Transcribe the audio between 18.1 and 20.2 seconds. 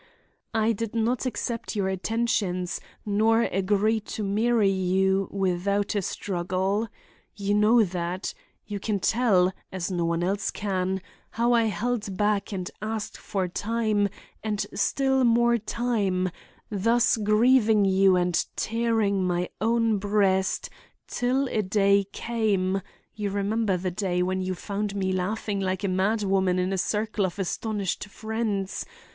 and tearing my own